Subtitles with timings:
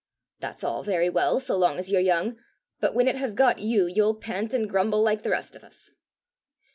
[0.39, 2.39] "That's all very well so long as you're young;
[2.79, 5.91] but when it has got you, you'll pant and grumble like the rest of us."